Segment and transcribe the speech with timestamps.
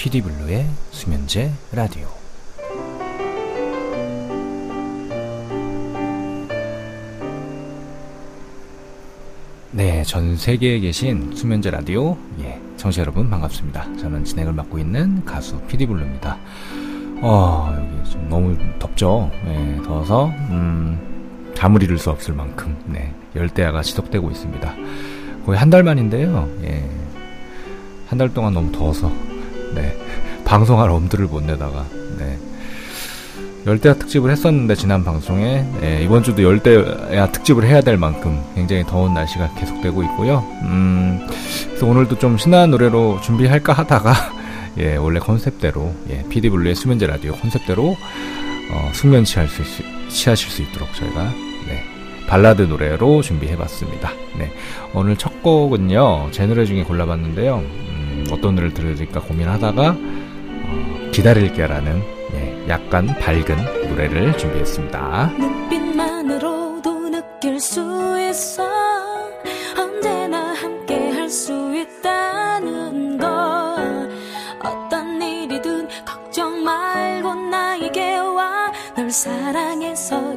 [0.00, 2.08] 피디블루의 수면제 라디오
[9.72, 13.96] 네, 전 세계에 계신 수면제 라디오 예, 청취자 여러분 반갑습니다.
[13.98, 16.38] 저는 진행을 맡고 있는 가수 피디블루입니다.
[17.22, 19.30] 어, 여기 좀 너무 덥죠?
[19.46, 24.74] 예, 더워서 음, 잠을 이룰 수 없을 만큼 네, 열대야가 지속되고 있습니다.
[25.46, 26.48] 거의 한 달 만인데요.
[26.64, 26.88] 예,
[28.08, 29.12] 한 달 동안 너무 더워서
[29.74, 29.96] 네,
[30.44, 31.86] 방송할 엄두를 못 내다가
[32.18, 32.38] 네,
[33.66, 39.12] 열대야 특집을 했었는데 지난 방송에 예, 이번 주도 열대야 특집을 해야 될 만큼 굉장히 더운
[39.14, 40.44] 날씨가 계속되고 있고요.
[40.62, 41.26] 음,
[41.66, 44.14] 그래서 오늘도 좀 신나는 노래로 준비할까 하다가
[44.78, 47.96] 예, 원래 컨셉대로 예, 피디블루의 수면제 라디오 컨셉대로
[48.72, 49.66] 어, 숙면 취할 수 있,
[50.08, 51.24] 취하실 수 있도록 저희가
[51.66, 51.84] 네,
[52.28, 54.10] 발라드 노래로 준비해봤습니다.
[54.38, 54.52] 네,
[54.94, 57.62] 오늘 첫 곡은요 제 노래 중에 골라봤는데요.
[58.20, 62.02] 음, 어떤 노래를 들을까 고민하다가 어, 기다릴게라는
[62.34, 65.32] 예, 약간 밝은 노래를 준비했습니다.
[65.38, 67.80] 눈빛만으로도 느낄 수
[68.30, 68.68] 있어.
[69.78, 73.28] 언제나 함께 할 수 있다는 걸
[74.64, 78.72] 어떤 일이든 걱정 말고 나에게 와.
[78.96, 80.29] 널 사랑해서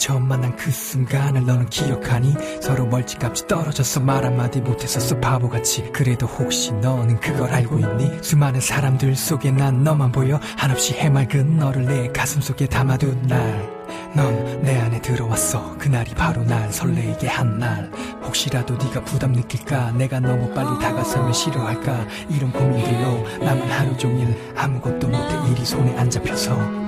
[0.00, 2.34] 처음 만난 그 순간을 너는 기억하니?
[2.62, 5.20] 서로 멀찌감치 떨어져서 말 한마디 못했었어.
[5.20, 5.90] 바보같이.
[5.92, 8.22] 그래도 혹시 너는 그걸 알고 있니?
[8.22, 10.40] 수많은 사람들 속에 난 너만 보여.
[10.56, 13.80] 한없이 해맑은 너를 내 가슴 속에 담아둔 날.
[14.16, 15.76] 넌 내 안에 들어왔어.
[15.78, 17.90] 그날이 바로 날 설레게 한 날.
[18.24, 19.92] 혹시라도 네가 부담 느낄까?
[19.92, 22.06] 내가 너무 빨리 다가서면 싫어할까?
[22.30, 26.79] 이런 고민들로 남은 하루 종일 아무것도 못해 일이 손에 안 잡혀서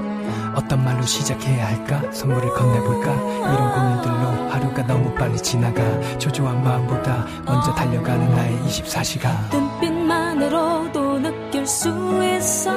[0.54, 2.02] 어떤 말로 시작해야 할까?
[2.12, 3.12] 선물을 건네볼까?
[3.12, 5.82] 이런 고민들로 하루가 너무 빨리 지나가
[6.18, 9.30] 초조한 마음보다 먼저 달려가는 나의 24시간.
[9.52, 11.88] 눈빛만으로도 느낄 수
[12.36, 12.70] 있어.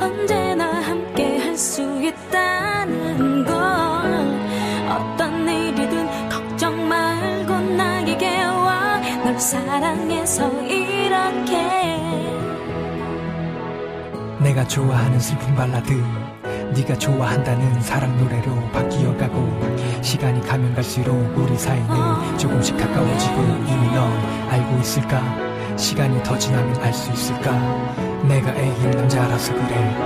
[0.00, 3.54] 언제나 함께 할 수 있다는 걸.
[4.88, 9.00] 어떤 일이든 걱정 말고 나에게 와.
[9.24, 11.58] 널 사랑해서 이렇게.
[14.40, 16.00] 내가 좋아하는 슬픈 발라드
[16.74, 24.10] 네가 좋아한다는 사랑 노래로 바뀌어가고 시간이 가면 갈수록 우리 사이는 조금씩 가까워지고 이미 넌
[24.50, 25.22] 알고 있을까?
[25.76, 27.52] 시간이 더 지나면 알 수 있을까?
[28.26, 29.96] 내가 애인 남자라서 그래.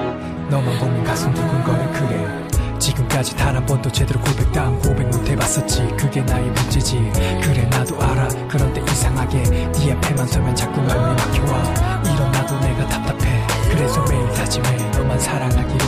[0.51, 2.43] 너만 보면 가슴 두근거려 그래.
[2.79, 5.87] 지금까지 단 한 번도 제대로 고백다운 고백 못 해봤었지.
[5.99, 6.97] 그게 나의 문제지.
[7.43, 8.29] 그래 나도 알아.
[8.49, 9.43] 그런데 이상하게
[9.73, 12.03] 네 앞에만 서면 자꾸 마음이 막혀와.
[12.05, 14.91] 이런 나도 내가 답답해 그래서 매일 다짐해.
[14.93, 15.85] 너만 사랑하기로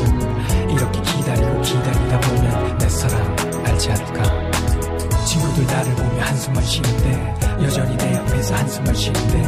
[0.70, 4.50] 이렇게 기다리고 기다리다 보면 내 사랑 알지 않을까?
[5.26, 9.42] 친구들 나를 보며 한숨만 쉬는데 여전히 내 앞에서 한숨만 쉬는데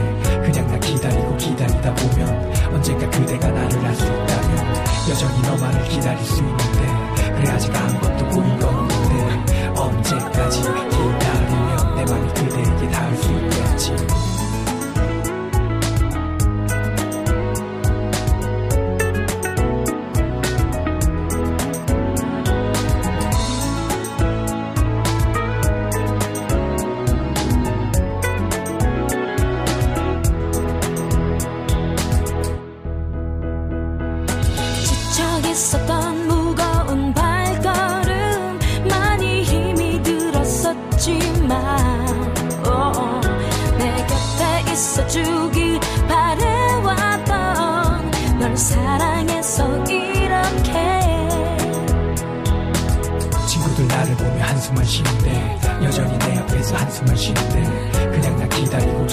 [0.44, 6.38] 그냥 나 기다리고 기다리다 보면 언젠가 그대가 나를 알 수 있다면 여전히 너만을 기다릴 수
[6.38, 13.92] 있는데 그래 아직 아무것도 보인 건 없는데 언제까지 기다리면 내 맘이 그대에게 닿을 수 있겠지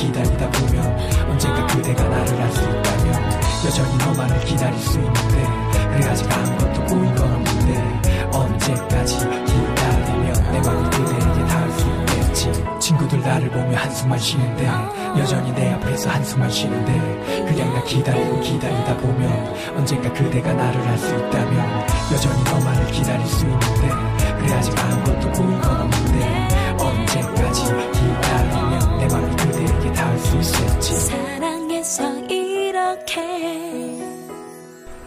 [0.07, 5.47] 기다리다 보면 언젠가 그대가 나를 알 수 있다면 여전히 너만을 기다릴 수 있는데
[5.93, 12.51] 그래 아직 아무것도 보인 건 없는데 언제까지 기다리면 내 맘이 그대에게 닿을 수 있겠지.
[12.79, 14.69] 친구들 나를 보며 한숨만 쉬는데
[15.17, 21.15] 여전히 내 앞에서 한숨만 쉬는데 그냥 나 기다리고 기다리다 보면 언젠가 그대가 나를 알 수
[21.15, 23.89] 있다면 여전히 너만을 기다릴 수 있는데
[24.37, 26.47] 그래 아직 아무것도 보인 건 없는데
[26.77, 33.21] 언제까지 기다리면 내 맘이 그대에게 닿을 수 있을지 사랑해서 이렇게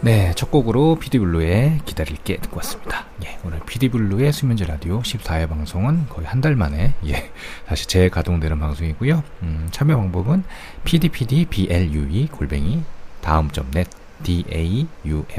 [0.00, 3.06] 네, 첫 곡으로 피디블루의 기다릴게 듣고 왔습니다.
[3.24, 7.30] 예, 오늘 피디블루의 수면제 라디오 14회 방송은 거의 한 달 만에 예,
[7.66, 9.22] 다시 재가동되는 방송이고요.
[9.42, 10.44] 음, 참여 방법은
[10.84, 12.82] pdpdblue 골뱅이
[13.20, 13.90] 다음.net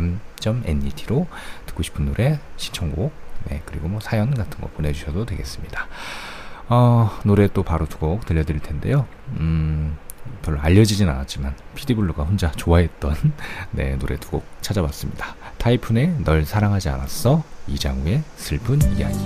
[0.04, 1.28] daum.net로
[1.66, 3.12] 듣고 싶은 노래, 신청곡,
[3.50, 5.88] 네, 그리고 뭐 사연 같은 거 보내주셔도 되겠습니다.
[6.69, 9.06] 어, 노래 또 바로 두 곡 들려드릴 텐데요.
[9.40, 9.98] 음,
[10.42, 13.16] 별로 알려지진 않았지만 피디블루가 혼자 좋아했던
[13.72, 15.36] 네, 노래 두 곡 찾아봤습니다.
[15.58, 19.18] 타이푼의 널 사랑하지 않았어, 이장우의 슬픈 이야기.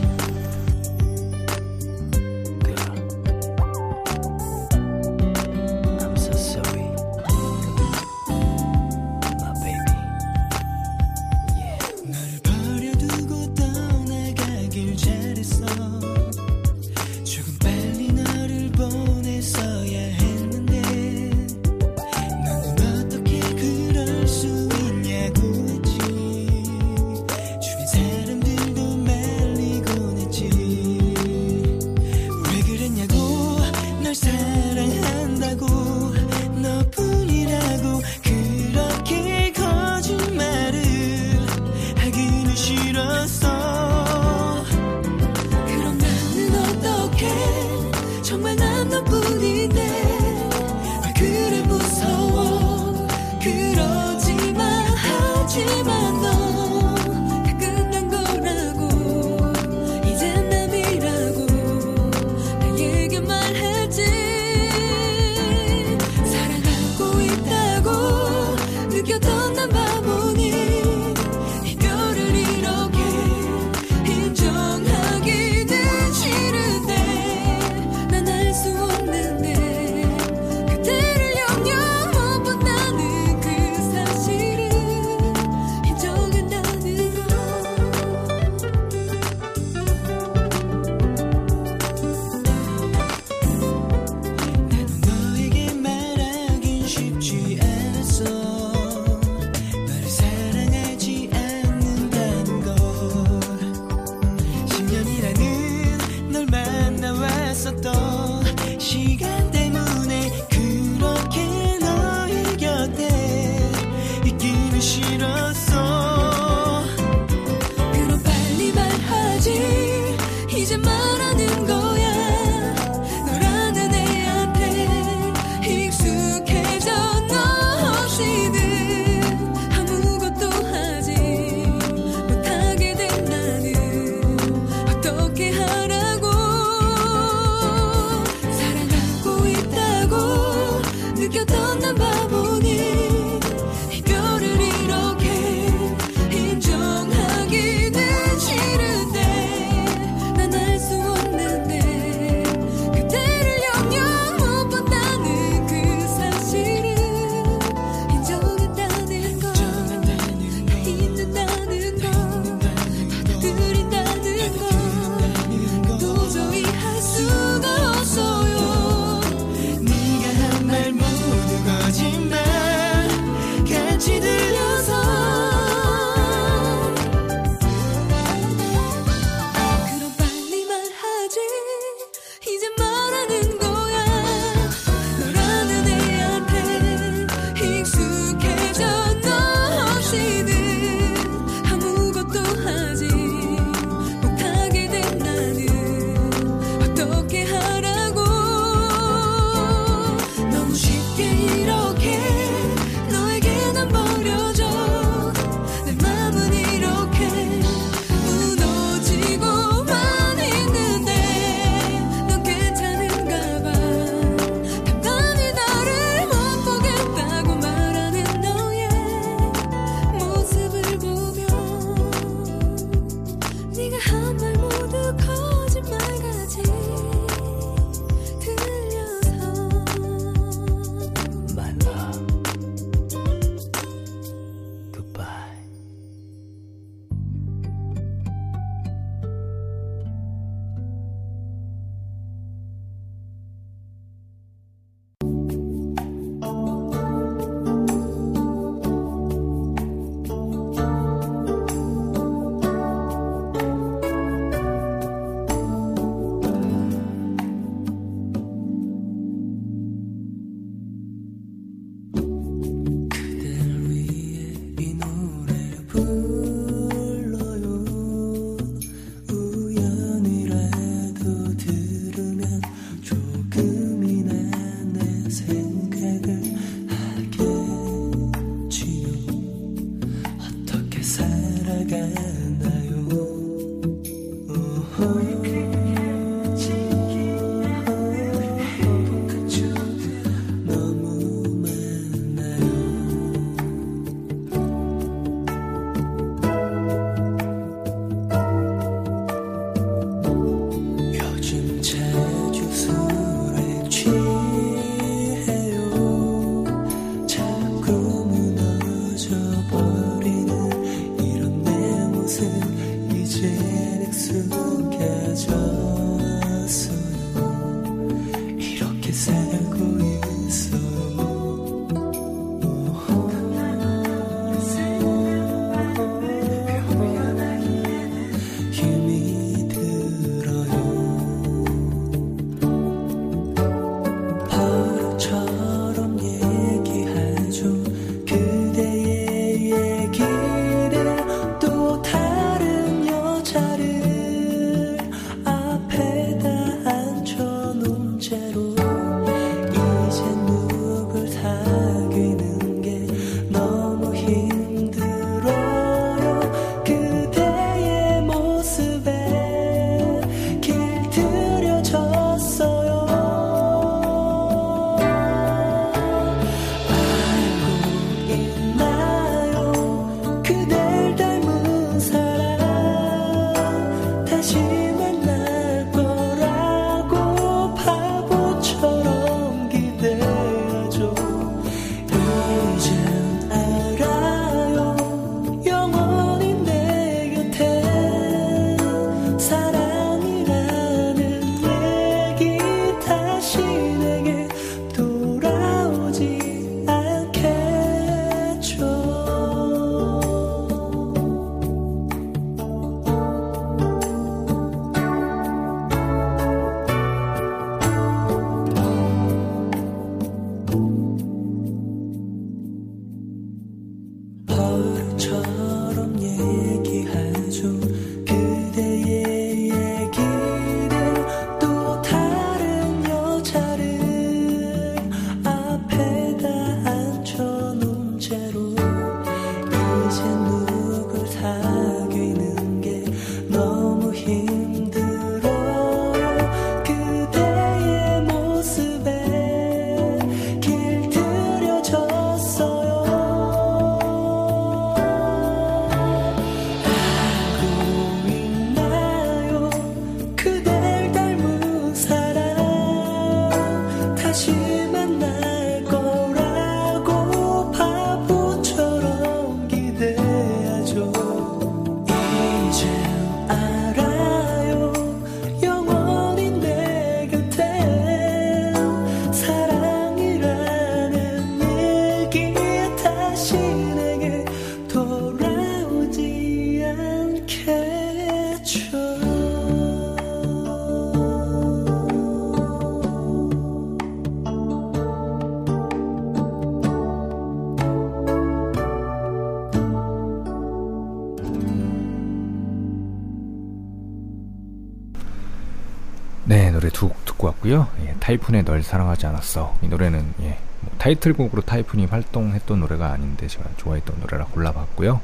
[498.32, 499.76] 타이푼의 널 사랑하지 않았어.
[499.82, 505.20] 이 노래는 예, 뭐 타이틀곡으로 타이푼이 활동했던 노래가 아닌데 제가 좋아했던 노래라 골라봤고요.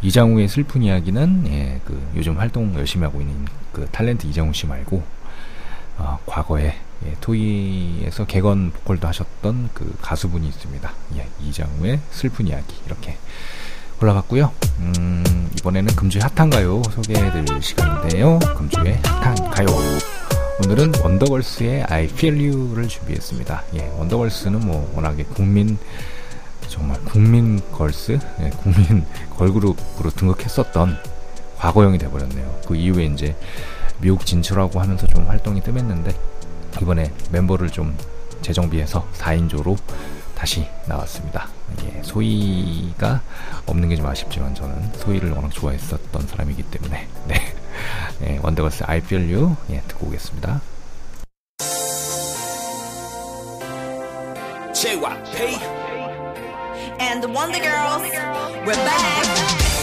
[0.00, 5.02] 이장우의 슬픈 이야기는 예, 그 요즘 활동 열심히 하고 있는 그 탤런트 이장우 씨 말고
[5.98, 6.74] 어, 과거에
[7.04, 10.90] 예, 토이에서 개건 보컬도 하셨던 그 가수분이 있습니다.
[11.16, 13.18] 예, 이장우의 슬픈 이야기 이렇게
[13.98, 14.52] 골라봤고요.
[14.78, 18.38] 음, 이번에는 금주의 핫한 가요 소개해드릴 시간인데요.
[18.56, 19.66] 금주의 핫한 가요.
[20.64, 23.62] 오늘은 원더걸스의 I Feel You를 준비했습니다.
[23.76, 25.78] 예, 원더걸스는 뭐 워낙에 국민
[26.68, 29.04] 정말 국민 걸스, 예, 국민
[29.36, 30.98] 걸그룹으로 등극했었던
[31.58, 32.60] 과거형이 돼버렸네요.
[32.66, 33.36] 그 이후에 이제
[34.00, 36.14] 미국 진출하고 하면서 좀 활동이 뜸했는데
[36.82, 37.96] 이번에 멤버를 좀
[38.42, 39.76] 재정비해서 4인조로
[40.34, 41.48] 다시 나왔습니다.
[41.84, 43.22] 예, 소희가
[43.66, 47.54] 없는 게 좀 아쉽지만 저는 소희를 워낙 좋아했었던 사람이기 때문에 네.
[48.22, 50.60] 예, 원더걸스 I Feel You 예, 듣고 오겠습니다.
[54.74, 55.58] JYP
[57.00, 58.02] and the Wonder Girls.
[58.64, 59.77] We're back.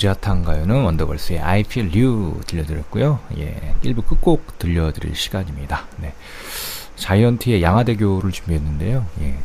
[0.00, 3.20] 네, 금지핫한 가요는 원더걸스의 I Feel You 들려드렸고요.
[3.36, 5.84] 예, 1부 끝곡 들려드릴 시간입니다.
[5.98, 6.14] 네.
[6.96, 9.06] 자이언티의 양화대교를 준비했는데요.
[9.20, 9.38] 예,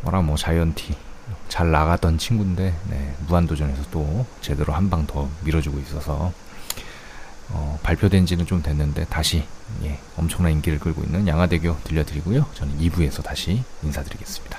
[0.00, 0.96] 뭐라 뭐 자이언티
[1.48, 6.32] 잘 나가던 친구인데 네, 무한도전에서 또 제대로 한 방 더 밀어주고 있어서
[7.50, 9.44] 어, 발표된 지는 좀 됐는데 다시
[9.84, 12.46] 예, 엄청난 인기를 끌고 있는 양화대교 들려드리고요.
[12.54, 14.58] 저는 2부에서 다시 인사드리겠습니다.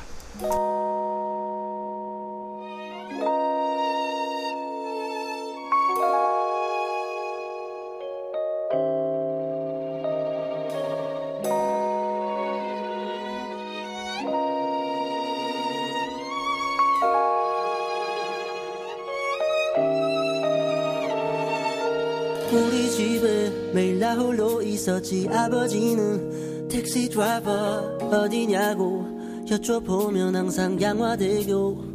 [24.83, 25.27] 있었지.
[25.29, 29.05] 아버지는 택시 드라이버 어디냐고
[29.47, 31.93] 여쭤보면 항상 양화대교.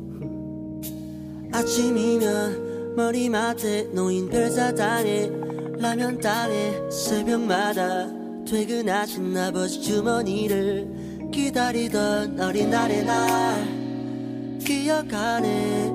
[1.52, 5.30] 아침이면 머리맡에 놓인 별사탕에
[5.78, 8.08] 라면 땅에 새벽마다
[8.46, 14.58] 퇴근하신 아버지 주머니를 기다리던 어린 날의 날.
[14.64, 15.92] 기억하네.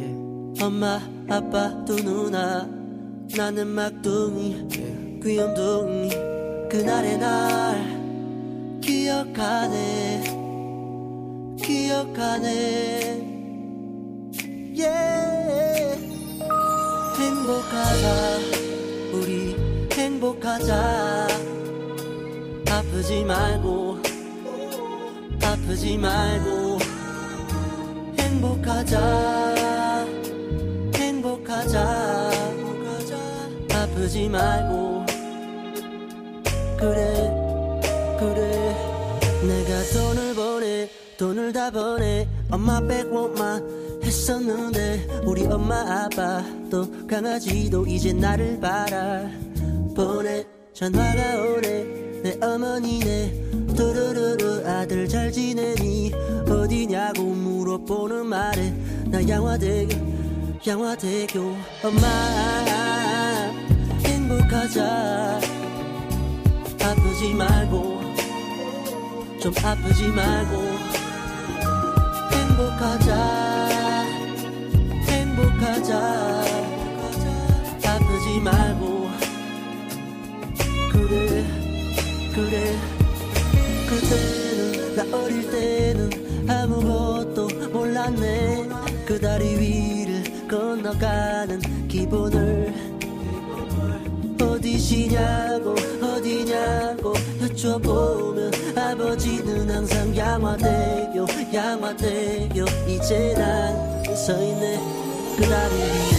[0.00, 0.64] 예.
[0.64, 2.68] 엄마 아빠 두 누나
[3.36, 4.85] 나는 막둥이
[5.26, 6.10] 귀염둥이
[6.70, 10.22] 그날의 날 기억하네.
[11.60, 13.26] 기억하네.
[14.78, 15.98] Yeah.
[17.18, 18.38] 행복하자.
[19.14, 19.56] 우리
[19.90, 21.26] 행복하자.
[22.70, 23.98] 아프지 말고
[25.42, 26.78] 아프지 말고.
[28.16, 30.06] 행복하자.
[30.94, 32.30] 행복하자.
[33.74, 34.95] 아프지 말고
[36.78, 37.30] 그래
[38.18, 38.76] 그래.
[39.46, 42.26] 내가 돈을 보내 돈을 다 보내.
[42.50, 49.28] 엄마 빼고만 했었는데 우리 엄마 아빠 또 강아지도 이제 나를 바라.
[49.94, 51.84] 보내 전화가 오네
[52.22, 53.46] 내 어머니네.
[53.76, 56.12] 두루루루 아들 잘 지내니
[56.48, 58.70] 어디냐고 물어보는 말에
[59.06, 59.96] 나 양화대교
[60.66, 61.40] 양화대교.
[61.82, 62.06] 엄마
[64.04, 65.55] 행복하자
[66.86, 68.00] 아프지 말고
[69.40, 70.62] 좀 아프지 말고
[72.32, 74.04] 행복하자
[75.08, 75.98] 행복하자.
[77.84, 79.10] 아프지 말고
[80.92, 81.44] 그래
[82.32, 82.76] 그래
[83.88, 88.68] 그때는 나 어릴 때는 아무것도 몰랐네.
[89.04, 92.65] 그 다리 위를 건너가는 기분을
[94.86, 102.64] 어디시냐고 어디냐고 여쭤보면 아버지는 항상 양화대교 양화대교.
[102.88, 104.78] 이제 난 서 있네.
[105.36, 106.15] 그 다리 위에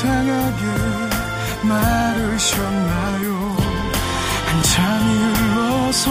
[0.00, 0.64] 이리 앙상하게
[1.62, 3.56] 마르셨나요?
[4.46, 6.10] 한참이 흘러서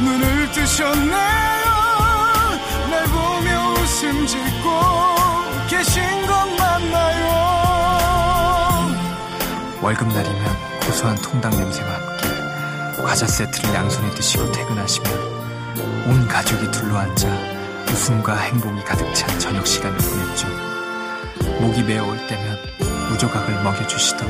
[0.00, 1.66] 눈을 뜨셨네요.
[2.90, 4.68] 날 보며 웃음 짓고
[5.68, 7.26] 계신 것 맞나요?
[9.80, 17.26] 월급날이면 고소한 통닭 냄새와 함께 과자 세트를 양손에 드시고 퇴근하시면 온 가족이 둘러앉아
[17.90, 20.65] 웃음과 행복이 가득 찬 저녁 시간을 보냈죠.
[21.60, 22.58] 목이 메어올 때면
[23.10, 24.28] 무조각을 먹여주시던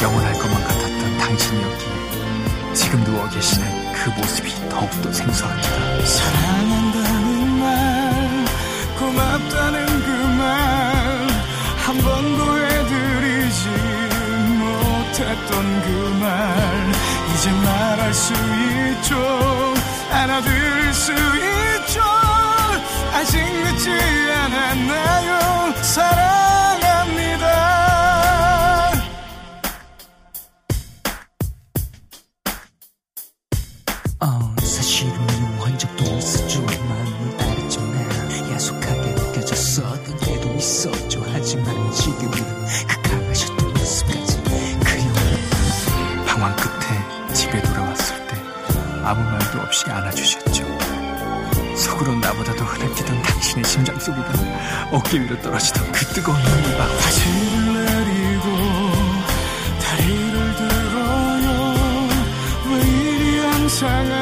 [0.00, 5.68] 영원할 것만 같았던 당신이었기에 지금 누워 계시는 그 모습이 더욱더 생소합니다.
[6.06, 8.44] 사랑한다는 말,
[8.98, 11.32] 고맙다는 그 말
[11.84, 13.68] 한 번도 해드리지
[14.58, 16.92] 못했던 그 말.
[17.34, 19.74] 이제 말할 수 있죠.
[20.10, 22.00] 알아들을 수 있죠
[23.12, 25.74] 아직 늦지 않았나요?
[25.82, 26.81] 사랑
[52.82, 54.32] 흐느끼던 당신의 심장 소리가
[54.90, 58.46] 어깨 위로 떨어지던 그 뜨거운 눈물과 바지를 내리고
[59.80, 62.08] 다리를 들어요.
[62.70, 64.21] 왜 이리 앙상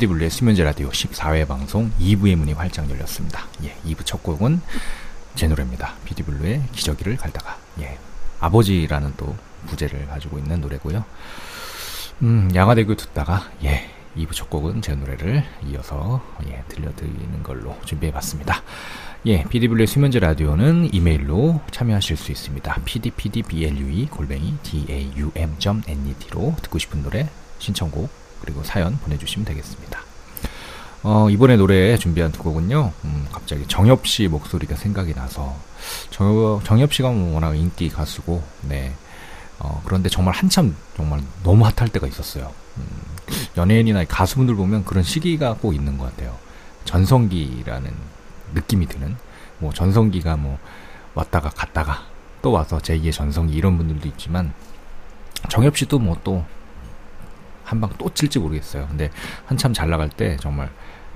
[0.00, 3.46] PD블루의 수면제 라디오 14회 방송 2부의 문이 활짝 열렸습니다.
[3.64, 4.62] 예, 2부 첫 곡은
[5.34, 5.94] 제 노래입니다.
[6.06, 7.58] PD블루의 기저귀를 갈다가.
[7.80, 7.98] 예.
[8.40, 9.36] 아버지라는 또
[9.66, 11.04] 부제를 가지고 있는 노래고요.
[12.22, 13.90] 음, 양화대교 듣다가 예.
[14.16, 18.62] 2부 첫 곡은 제 노래를 이어서 예, 들려드리는 걸로 준비해 봤습니다.
[19.26, 22.74] 예, PD블루의 수면제 라디오는 이메일로 참여하실 수 있습니다.
[22.86, 30.00] pdpdblue 골뱅이 daum.net로 듣고 싶은 노래 신청곡 그리고 사연 보내주시면 되겠습니다.
[31.02, 35.56] 어, 이번에 노래 준비한 두 곡은요, 음, 갑자기 정엽 씨 목소리가 생각이 나서,
[36.10, 38.94] 정, 정엽 씨가 뭐 워낙 인기 가수고, 네.
[39.58, 42.52] 어, 그런데 정말 한참, 정말 너무 핫할 때가 있었어요.
[42.76, 42.84] 음,
[43.56, 46.36] 연예인이나 가수분들 보면 그런 시기가 꼭 있는 것 같아요.
[46.84, 47.90] 전성기라는
[48.54, 49.16] 느낌이 드는,
[49.58, 50.58] 뭐, 전성기가 뭐,
[51.14, 52.04] 왔다가 갔다가,
[52.42, 54.52] 또 와서 제2의 전성기 이런 분들도 있지만,
[55.48, 56.44] 정엽 씨도 뭐 또,
[57.70, 58.88] 한 방또 칠지 모르겠어요.
[58.88, 59.10] 근데
[59.46, 60.70] 한참 잘 나갈 때 정말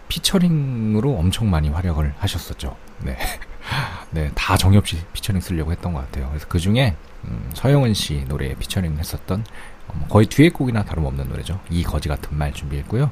[0.08, 2.76] 피처링으로 엄청 많이 활약을 하셨었죠.
[3.00, 3.16] 네.
[4.12, 6.28] 네, 다 정엽 씨 피처링 쓰려고 했던 것 같아요.
[6.28, 9.44] 그래서 그 중에, 음, 서영은 씨 노래에 피처링 했었던,
[9.88, 11.58] 어, 거의 뒤에 곡이나 다름없는 노래죠.
[11.70, 13.10] 이 거지 같은 말 준비했고요.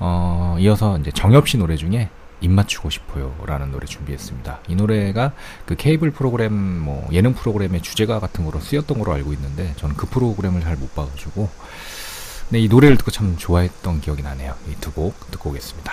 [0.00, 2.10] 어, 이어서 이제 정엽 씨 노래 중에
[2.42, 4.60] 입 맞추고 싶어요 라는 노래 준비했습니다.
[4.68, 5.32] 이 노래가
[5.64, 10.06] 그 케이블 프로그램, 뭐, 예능 프로그램의 주제가 같은 거로 쓰였던 걸로 알고 있는데, 저는 그
[10.06, 11.48] 프로그램을 잘 못 봐가지고,
[12.48, 14.54] 네, 이 노래를 듣고 참 좋아했던 기억이 나네요.
[14.68, 15.92] 이 두 곡 듣고 오겠습니다.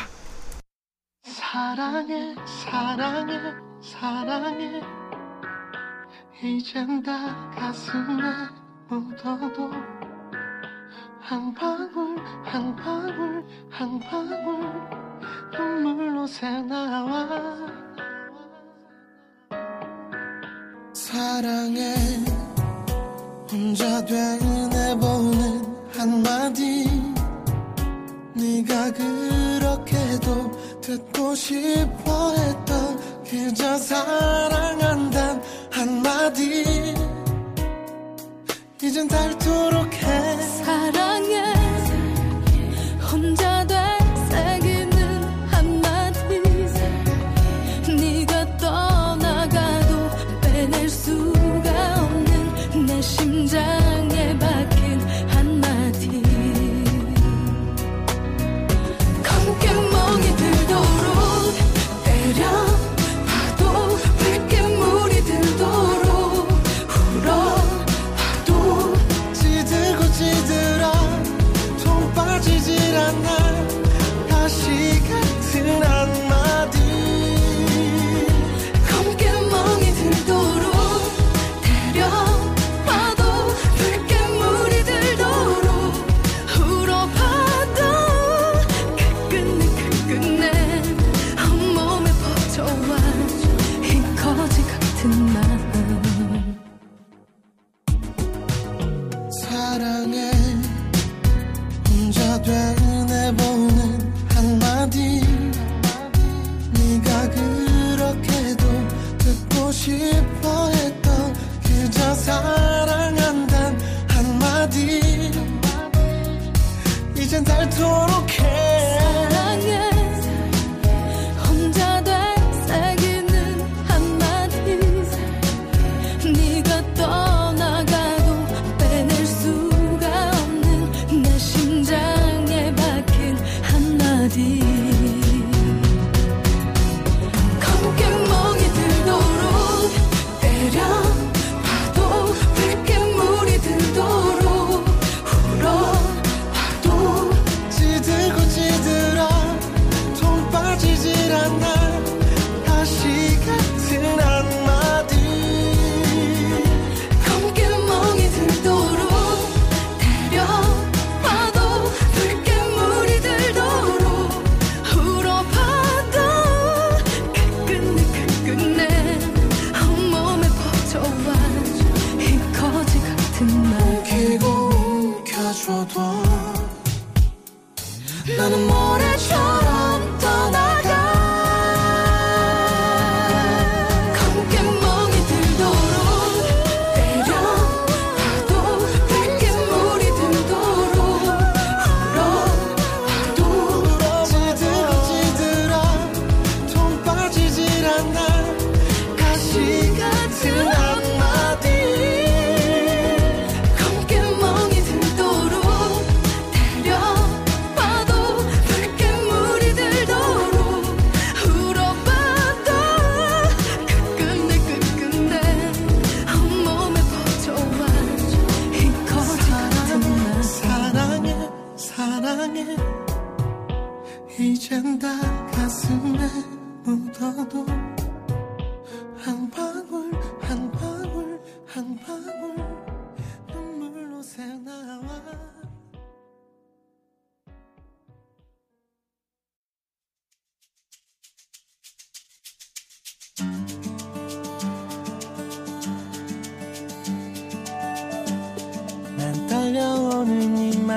[1.23, 3.33] 사랑해, 사랑해,
[3.81, 4.81] 사랑해.
[6.43, 8.21] 이젠 다 가슴에
[8.89, 9.71] 묻어도
[11.21, 14.59] 한 방울, 한 방울, 한 방울
[15.57, 17.29] 눈물로 새나와.
[20.93, 21.95] 사랑해,
[23.51, 25.32] 혼자 되는 내 보호.
[26.03, 26.85] 한마디.
[28.33, 36.93] 네가 그렇게도 듣고 싶어 했던 그저 사랑한단 한마디.
[38.81, 40.41] 이젠 닳도록 해.
[40.65, 41.52] 사랑해.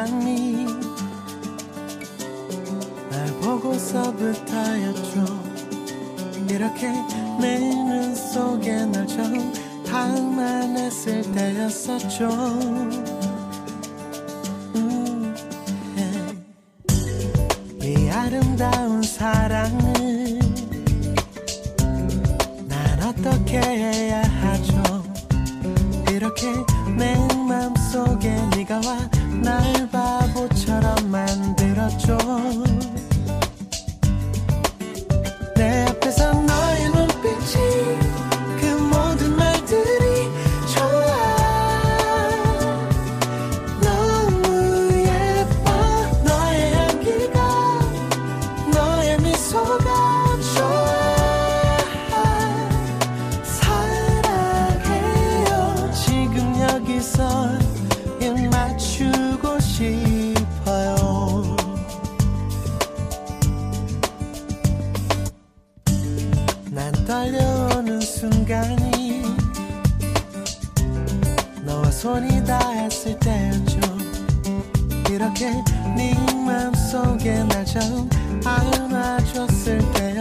[0.04, 0.66] 희망이
[3.10, 5.24] 날 보고서부터였죠
[6.50, 6.88] 이렇게
[7.40, 9.22] 내 눈 속에 날처
[9.86, 12.28] 당만했을 때였었죠.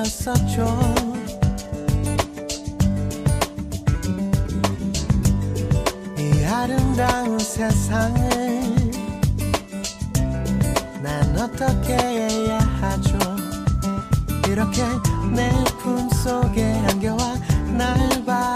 [0.06, 0.66] 때였었죠
[6.18, 8.30] 이 아름다운 세상을
[11.02, 13.18] 난 어떻게 해야 하죠?
[14.48, 14.84] 이렇게
[15.34, 17.36] 내 품속에 안겨와
[17.78, 18.55] 날바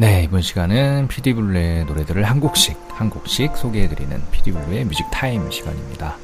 [0.00, 6.16] 네, 이번 시간은 피디블루의 노래들을 한 곡씩, 한 곡씩 소개해드리는 피디블루의 music time 시간입니다.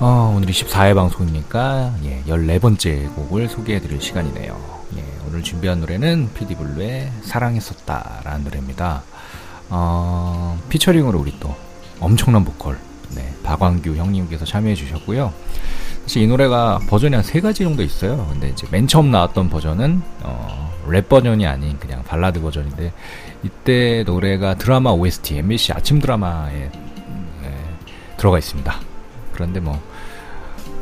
[0.00, 4.58] 어, 오늘이 14회 방송이니까, 예, 14번째 곡을 소개해드릴 시간이네요.
[4.96, 9.02] 예, 오늘 준비한 노래는 피디블루의 사랑했었다 라는 노래입니다.
[9.68, 11.54] 어, featuring으로 우리 또
[12.00, 12.78] 엄청난 보컬,
[13.14, 15.34] 네, 박광규 형님께서 참여해 주셨고요.
[16.04, 18.26] 사실 이 노래가 버전이 한 세 가지 정도 있어요.
[18.30, 22.92] 근데 이제 맨 처음 나왔던 버전은 어, 랩 버전이 아닌 그냥 발라드 버전인데
[23.42, 26.70] 이때 노래가 드라마 OST MBC 아침 드라마에
[27.44, 27.54] 예,
[28.16, 28.74] 들어가 있습니다.
[29.32, 29.80] 그런데 뭐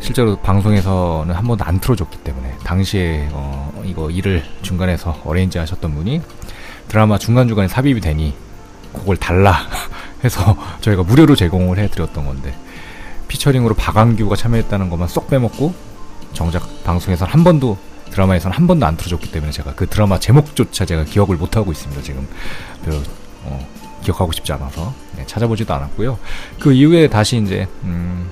[0.00, 6.20] 실제로 방송에서는 한 번도 안 틀어줬기 때문에 당시에 어, 이거 일을 중간에서 어레인지 하셨던 분이
[6.88, 8.34] 드라마 중간중간에 삽입이 되니
[8.92, 9.56] 그걸 달라
[10.22, 12.54] 해서 저희가 무료로 제공을 해드렸던 건데
[13.28, 15.74] 피처링으로 박완규가 참여했다는 것만 쏙 빼먹고
[16.32, 17.78] 정작 방송에서 한 번도
[18.10, 22.02] 드라마에서는 한 번도 안 틀어줬기 때문에 제가 그 드라마 제목조차 제가 기억을 못 하고 있습니다.
[22.02, 22.28] 지금
[22.84, 22.98] 별로
[23.44, 23.68] 어,
[24.02, 26.18] 기억하고 싶지 않아서 네, 찾아보지도 않았고요.
[26.60, 28.30] 그 이후에 다시 이제 음,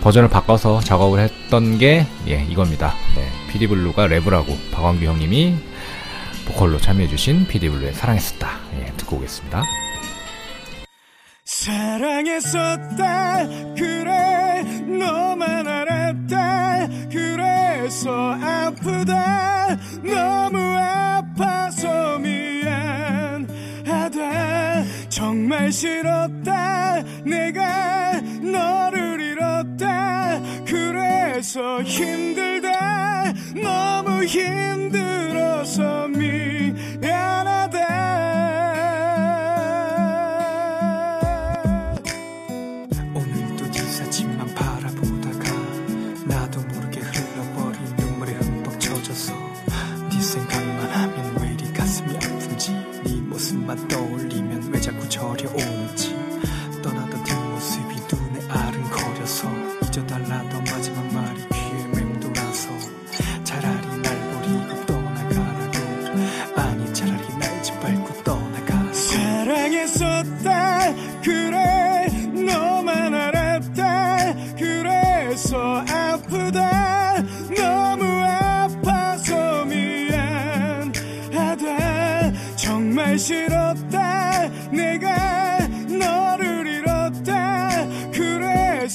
[0.00, 2.94] 버전을 바꿔서 작업을 했던 게 예, 이겁니다.
[3.14, 5.56] 네, 피디블루가 랩을 하고 박완규 형님이
[6.46, 8.60] 보컬로 참여해주신 피디블루의 사랑했었다.
[8.80, 9.62] 예, 듣고 오겠습니다.
[11.44, 14.14] 사랑했었다 그래
[14.94, 15.33] 알았다
[17.94, 18.10] 그래서
[18.42, 19.76] 아프다.
[20.02, 23.46] 너무 아파서 미안하다.
[25.08, 27.04] 정말 싫었다.
[27.24, 30.40] 내가 너를 잃었다.
[30.66, 33.32] 그래서 힘들다.
[33.62, 37.54] 너무 힘들어서 미안하다
[55.56, 55.83] 자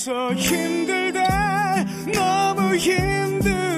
[0.08, 1.84] 힘들다
[2.14, 3.69] 너무 힘들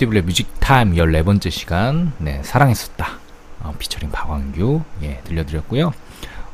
[0.00, 2.12] 네, 피디블루의 music time 14번째 시간.
[2.16, 3.18] 네, 사랑했었다.
[3.60, 4.82] 어, 피처링 박광규.
[5.02, 5.92] 예, 들려드렸고요.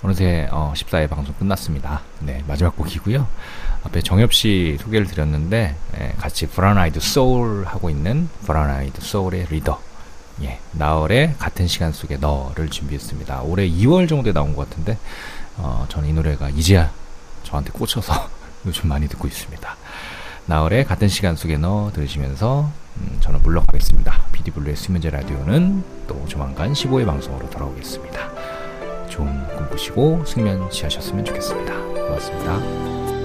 [0.03, 2.03] 어느새 어, 14회 방송 끝났습니다.
[2.19, 3.27] 네, 마지막 곡이고요.
[3.85, 9.47] 앞에 정엽 씨 소개를 드렸는데 예, 같이 브라운 아이드 소울 하고 있는 브라운 아이드 소울의
[9.51, 9.81] 리더.
[10.43, 13.43] 예, 나얼의 같은 시간 속에 너를 준비했습니다.
[13.43, 14.99] 올해 2월 정도에 나온 것 같은데
[15.57, 16.91] 어, 저는 이 노래가 이제야
[17.45, 18.29] 저한테 꽂혀서
[18.67, 19.77] 요즘 많이 듣고 있습니다.
[20.47, 24.27] 나월의 같은 시간 속에 너 들으시면서 음, 저는 물러가겠습니다.
[24.33, 28.31] 비디블루의 수면제 라디오는 또 조만간 15회 방송으로 돌아오겠습니다.
[29.09, 31.75] 좋은 꿈 꾸시고 숙면 취하셨으면 좋겠습니다.
[31.75, 33.16] 고맙습니다.